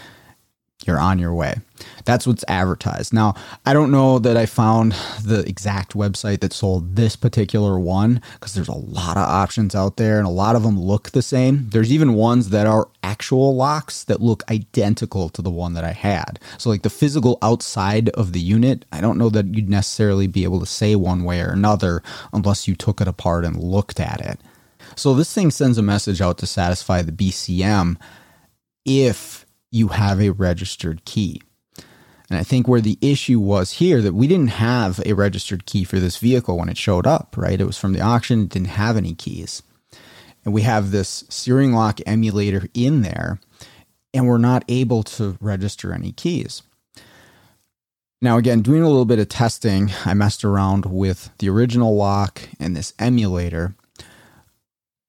[0.86, 1.56] you're on your way.
[2.04, 3.12] That's what's advertised.
[3.12, 3.34] Now,
[3.66, 8.54] I don't know that I found the exact website that sold this particular one because
[8.54, 11.68] there's a lot of options out there and a lot of them look the same.
[11.70, 15.92] There's even ones that are actual locks that look identical to the one that I
[15.92, 16.38] had.
[16.58, 20.44] So, like the physical outside of the unit, I don't know that you'd necessarily be
[20.44, 24.20] able to say one way or another unless you took it apart and looked at
[24.20, 24.40] it.
[24.94, 27.96] So, this thing sends a message out to satisfy the BCM
[28.84, 31.40] if you have a registered key.
[32.30, 35.84] And I think where the issue was here that we didn't have a registered key
[35.84, 37.60] for this vehicle when it showed up, right?
[37.60, 39.62] It was from the auction, didn't have any keys.
[40.44, 43.40] And we have this steering lock emulator in there,
[44.12, 46.62] and we're not able to register any keys.
[48.20, 52.42] Now, again, doing a little bit of testing, I messed around with the original lock
[52.58, 53.74] and this emulator.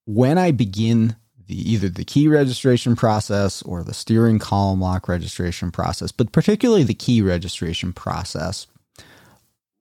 [0.06, 1.16] When I begin
[1.50, 6.84] the either the key registration process or the steering column lock registration process, but particularly
[6.84, 8.68] the key registration process.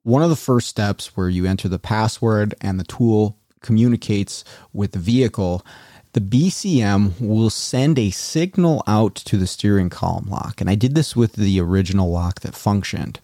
[0.03, 4.93] One of the first steps where you enter the password and the tool communicates with
[4.93, 5.65] the vehicle,
[6.15, 10.63] the BCM will send a signal out to the steering column lock.
[10.63, 13.21] And I did this with the original lock that functioned.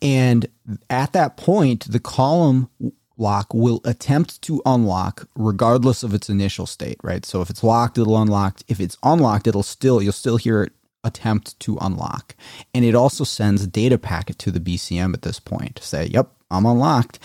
[0.00, 0.46] And
[0.88, 2.70] at that point, the column
[3.16, 7.24] lock will attempt to unlock regardless of its initial state, right?
[7.24, 8.60] So if it's locked, it'll unlock.
[8.68, 10.72] If it's unlocked, it'll still, you'll still hear it
[11.04, 12.34] attempt to unlock.
[12.72, 16.06] And it also sends a data packet to the BCM at this point to say,
[16.06, 17.18] yep, I'm unlocked.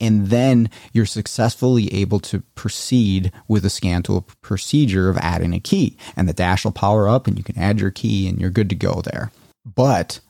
[0.00, 5.60] And then you're successfully able to proceed with a scan tool procedure of adding a
[5.60, 5.96] key.
[6.16, 8.68] And the dash will power up and you can add your key and you're good
[8.70, 9.30] to go there.
[9.64, 10.20] But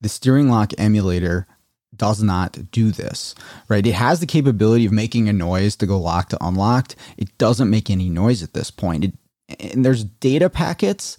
[0.00, 1.46] the steering lock emulator
[1.94, 3.34] does not do this,
[3.68, 3.86] right?
[3.86, 6.96] It has the capability of making a noise to go locked to unlocked.
[7.16, 9.04] It doesn't make any noise at this point.
[9.04, 9.14] It,
[9.60, 11.16] and there's data packets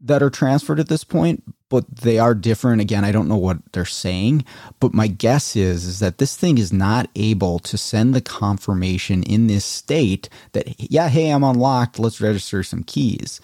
[0.00, 2.80] that are transferred at this point, but they are different.
[2.80, 4.44] Again, I don't know what they're saying,
[4.80, 9.22] but my guess is is that this thing is not able to send the confirmation
[9.22, 11.98] in this state that yeah, hey, I'm unlocked.
[11.98, 13.40] Let's register some keys.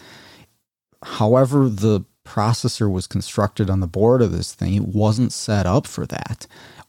[1.03, 2.05] However, the
[2.37, 6.47] processor was constructed on the board of this thing, it wasn't set up for that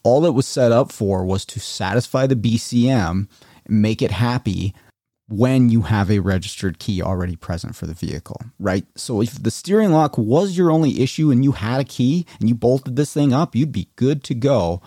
[0.08, 3.28] all it was set up for was to satisfy the BCM,
[3.68, 4.74] make it happy
[5.28, 8.86] when you have a registered key already present for the vehicle, right?
[8.96, 12.48] So if the steering lock was your only issue and you had a key and
[12.48, 14.82] you bolted this thing up, you'd be good to go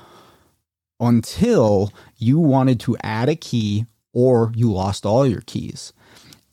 [0.99, 3.85] until you wanted to add a key
[4.15, 5.93] or you lost all your keys.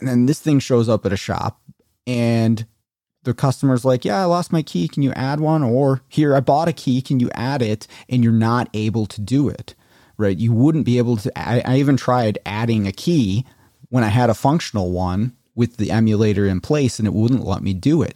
[0.01, 1.61] And then this thing shows up at a shop
[2.05, 2.65] and
[3.27, 4.87] the customer's like, Yeah, I lost my key.
[4.87, 5.61] Can you add one?
[5.61, 7.01] Or here, I bought a key.
[7.01, 7.85] Can you add it?
[8.09, 9.75] And you're not able to do it,
[10.17, 10.37] right?
[10.37, 11.37] You wouldn't be able to.
[11.37, 13.45] I, I even tried adding a key
[13.89, 17.61] when I had a functional one with the emulator in place and it wouldn't let
[17.61, 18.15] me do it.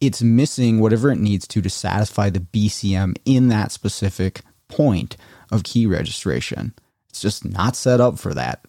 [0.00, 5.16] It's missing whatever it needs to to satisfy the BCM in that specific point
[5.50, 6.74] of key registration.
[7.08, 8.64] It's just not set up for that.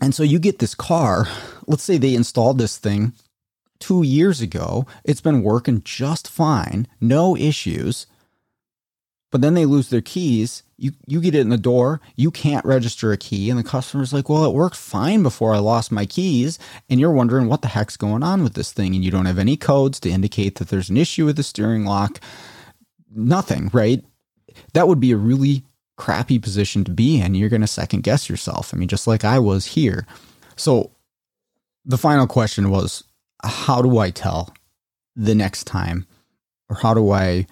[0.00, 1.26] And so you get this car,
[1.66, 3.12] let's say they installed this thing
[3.82, 8.06] two years ago, it's been working just fine, no issues.
[9.32, 10.62] But then they lose their keys.
[10.76, 14.12] You you get it in the door, you can't register a key, and the customer's
[14.12, 16.58] like, "Well, it worked fine before I lost my keys."
[16.88, 19.38] And you're wondering what the heck's going on with this thing, and you don't have
[19.38, 22.20] any codes to indicate that there's an issue with the steering lock.
[23.10, 24.04] Nothing, right?
[24.74, 25.64] That would be a really
[25.96, 27.34] crappy position to be in.
[27.34, 28.72] You're going to second guess yourself.
[28.72, 30.06] I mean, just like I was here.
[30.56, 30.92] So
[31.84, 33.04] the final question was
[33.42, 34.54] how do I tell
[35.16, 36.06] the next time,
[36.68, 37.46] or how do I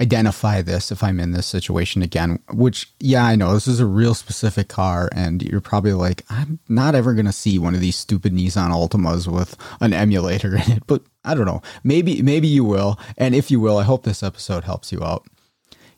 [0.00, 2.38] identify this if I'm in this situation again?
[2.52, 6.60] Which, yeah, I know this is a real specific car, and you're probably like, I'm
[6.68, 10.70] not ever going to see one of these stupid Nissan Altimas with an emulator in
[10.70, 11.62] it, but I don't know.
[11.82, 12.98] Maybe, maybe you will.
[13.16, 15.26] And if you will, I hope this episode helps you out.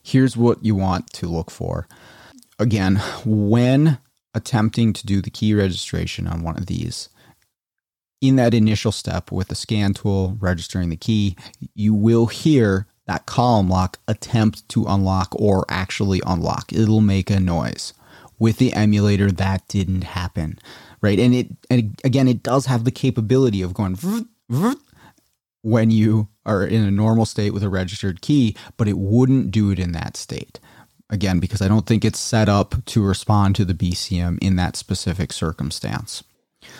[0.03, 1.87] Here's what you want to look for.
[2.57, 3.99] Again, when
[4.33, 7.09] attempting to do the key registration on one of these,
[8.21, 11.35] in that initial step with the scan tool, registering the key,
[11.73, 16.71] you will hear that column lock attempt to unlock or actually unlock.
[16.71, 17.93] It'll make a noise.
[18.39, 20.57] With the emulator, that didn't happen,
[21.01, 21.19] right?
[21.19, 23.97] And it, and again, it does have the capability of going
[25.61, 29.69] when you are in a normal state with a registered key, but it wouldn't do
[29.69, 30.59] it in that state.
[31.09, 34.75] Again, because I don't think it's set up to respond to the BCM in that
[34.75, 36.23] specific circumstance.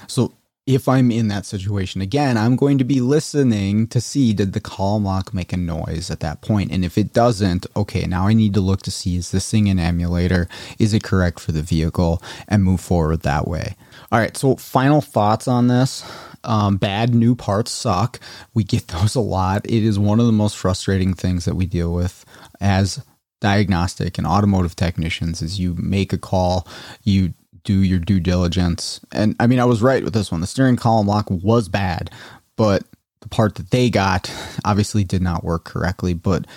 [0.08, 0.34] So
[0.74, 4.60] if I'm in that situation again, I'm going to be listening to see did the
[4.60, 6.72] column lock make a noise at that point.
[6.72, 9.70] And if it doesn't, okay, now I need to look to see is this thing
[9.70, 10.48] an emulator?
[10.80, 12.22] Is it correct for the vehicle?
[12.48, 13.76] And move forward that way.
[14.12, 16.04] All right, so final thoughts on this.
[16.44, 18.20] Um, bad new parts suck.
[18.54, 19.66] We get those a lot.
[19.66, 22.26] It is one of the most frustrating things that we deal with
[22.60, 23.04] as
[23.42, 26.68] diagnostic and automotive technicians is you make a call,
[27.04, 29.00] you do your due diligence.
[29.12, 30.42] And I mean, I was right with this one.
[30.42, 32.12] The steering column lock was bad,
[32.56, 32.84] but
[33.22, 34.34] the part that they got
[34.66, 36.14] obviously did not work correctly.
[36.14, 36.48] But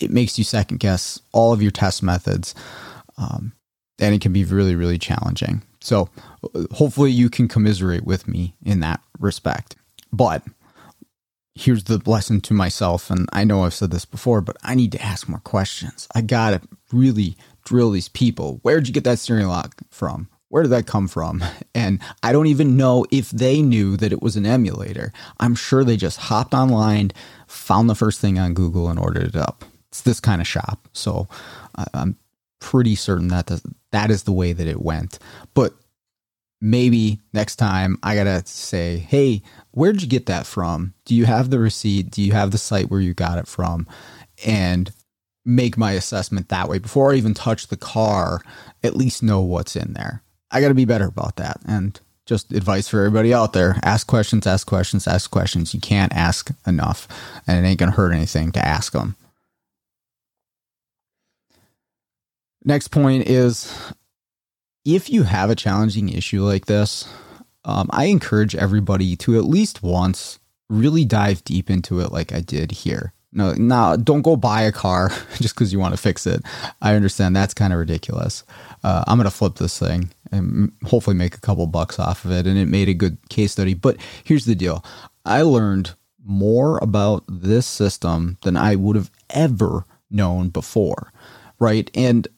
[0.00, 2.54] it makes you second guess all of your test methods.
[3.18, 3.52] Um,
[3.98, 5.62] and it can be really, really challenging.
[5.80, 6.10] So
[6.72, 9.76] hopefully you can commiserate with me in that respect.
[10.12, 10.42] But
[11.54, 13.10] here's the lesson to myself.
[13.10, 16.06] And I know I've said this before, but I need to ask more questions.
[16.14, 18.58] I got to really drill these people.
[18.62, 20.28] Where'd you get that steering lock from?
[20.48, 21.44] Where did that come from?
[21.74, 25.12] And I don't even know if they knew that it was an emulator.
[25.40, 27.10] I'm sure they just hopped online,
[27.46, 29.64] found the first thing on Google, and ordered it up.
[29.88, 30.88] It's this kind of shop.
[30.92, 31.26] So
[31.94, 32.16] I'm
[32.60, 33.50] pretty certain that
[33.90, 35.18] that is the way that it went.
[35.54, 35.74] But
[36.60, 39.42] maybe next time I got to say, hey,
[39.72, 40.94] where'd you get that from?
[41.04, 42.10] Do you have the receipt?
[42.10, 43.86] Do you have the site where you got it from?
[44.46, 44.92] And
[45.44, 48.40] make my assessment that way before I even touch the car,
[48.82, 50.22] at least know what's in there.
[50.50, 51.58] I got to be better about that.
[51.66, 55.72] And just advice for everybody out there ask questions, ask questions, ask questions.
[55.72, 57.06] You can't ask enough,
[57.46, 59.16] and it ain't going to hurt anything to ask them.
[62.64, 63.72] Next point is
[64.84, 67.08] if you have a challenging issue like this,
[67.64, 72.40] um, I encourage everybody to at least once really dive deep into it, like I
[72.40, 73.12] did here.
[73.32, 76.42] No, no, don't go buy a car just because you want to fix it.
[76.82, 78.42] I understand that's kind of ridiculous.
[78.82, 82.30] Uh, I'm going to flip this thing and hopefully make a couple bucks off of
[82.30, 82.46] it.
[82.46, 83.74] And it made a good case study.
[83.74, 84.84] But here's the deal
[85.24, 91.12] I learned more about this system than I would have ever known before.
[91.58, 91.90] Right.
[91.94, 92.28] And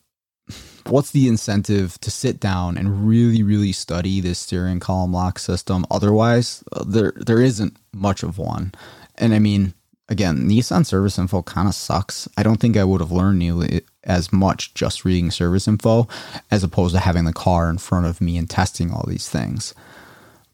[0.87, 5.85] what's the incentive to sit down and really, really study this steering column lock system?
[5.91, 8.73] Otherwise, uh, there there isn't much of one.
[9.17, 9.75] And I mean,
[10.09, 12.29] again, Nissan service info kind of sucks.
[12.37, 16.09] I don't think I would have learned nearly eh, as much just reading service info
[16.51, 19.75] as opposed to having the car in front of me and testing all these things.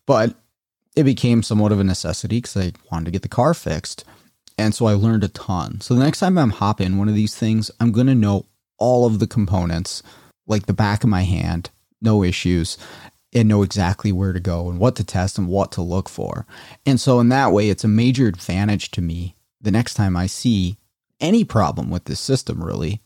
[0.07, 0.35] But
[0.97, 4.05] it became somewhat of a necessity because I wanted to get the car fixed.
[4.57, 5.81] And so I learned a ton.
[5.81, 8.47] So the next time I'm hopping in one of these things, I'm going to know
[8.79, 10.03] all of the components
[10.47, 12.79] like the back of my hand, no issues,
[13.33, 16.47] and know exactly where to go and what to test and what to look for.
[16.87, 19.35] And so in that way, it's a major advantage to me
[19.65, 20.77] the next time I see
[21.21, 23.01] any problem with this system, really,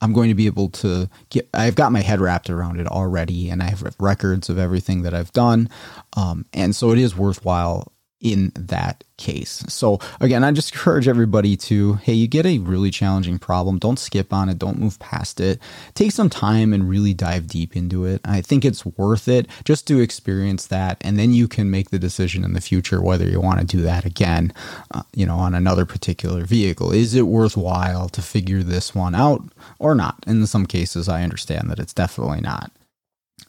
[0.00, 3.50] I'm going to be able to get, I've got my head wrapped around it already
[3.50, 5.68] and I have records of everything that I've done.
[6.16, 9.64] Um, and so it is worthwhile in that case.
[9.68, 13.98] So again, I just encourage everybody to, hey, you get a really challenging problem, don't
[13.98, 15.60] skip on it, don't move past it.
[15.94, 18.20] Take some time and really dive deep into it.
[18.24, 21.98] I think it's worth it just to experience that and then you can make the
[21.98, 24.52] decision in the future whether you want to do that again,
[24.92, 26.92] uh, you know, on another particular vehicle.
[26.92, 29.42] Is it worthwhile to figure this one out
[29.78, 30.24] or not?
[30.26, 32.70] In some cases, I understand that it's definitely not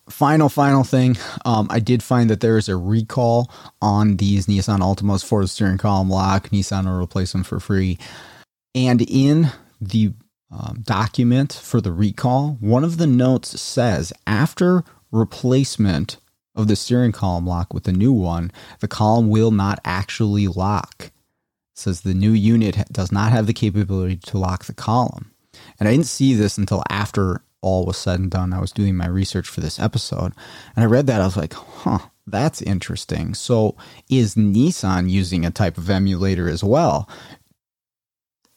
[0.09, 4.79] final final thing um, i did find that there is a recall on these nissan
[4.79, 7.97] altimas for the steering column lock nissan will replace them for free.
[8.73, 10.13] And in the
[10.51, 16.17] um, document for the recall one of the notes says after replacement
[16.55, 20.95] of the steering column lock with the new one the column will not actually lock.
[21.05, 21.11] It
[21.75, 25.31] says the new unit does not have the capability to lock the column.
[25.79, 28.95] And i didn't see this until after all was said and done, I was doing
[28.95, 30.33] my research for this episode,
[30.75, 31.21] and I read that.
[31.21, 33.33] I was like, huh, that's interesting.
[33.33, 33.75] So,
[34.09, 37.09] is Nissan using a type of emulator as well?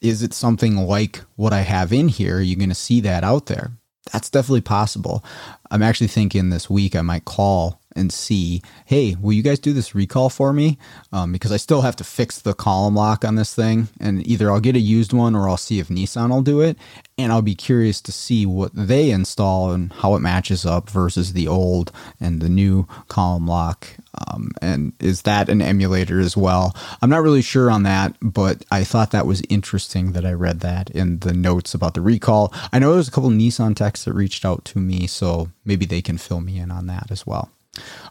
[0.00, 2.36] Is it something like what I have in here?
[2.38, 3.72] Are you going to see that out there?
[4.12, 5.24] That's definitely possible.
[5.70, 9.72] I'm actually thinking this week I might call and see, hey, will you guys do
[9.72, 10.78] this recall for me?
[11.12, 14.50] Um, because I still have to fix the column lock on this thing, and either
[14.50, 16.76] I'll get a used one or I'll see if Nissan will do it,
[17.16, 21.32] and I'll be curious to see what they install and how it matches up versus
[21.32, 23.88] the old and the new column lock.
[24.28, 26.76] Um, and is that an emulator as well?
[27.02, 30.60] I'm not really sure on that, but I thought that was interesting that I read
[30.60, 32.52] that in the notes about the recall.
[32.72, 36.02] I know there's a couple Nissan techs that reached out to me, so maybe they
[36.02, 37.50] can fill me in on that as well.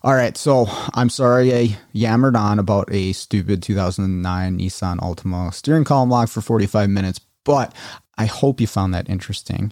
[0.04, 5.84] All right, so I'm sorry I yammered on about a stupid 2009 Nissan Altima steering
[5.84, 7.74] column lock for 45 minutes, but
[8.18, 9.72] I hope you found that interesting.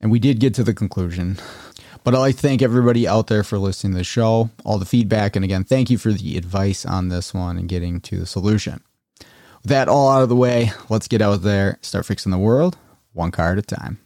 [0.00, 1.38] And we did get to the conclusion.
[2.04, 4.84] But I'd like to thank everybody out there for listening to the show, all the
[4.84, 8.26] feedback, and again, thank you for the advice on this one and getting to the
[8.26, 8.80] solution.
[9.18, 12.78] With that all out of the way, let's get out there, start fixing the world
[13.12, 13.98] one car at a time.